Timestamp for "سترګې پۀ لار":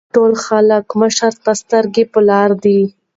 1.61-2.49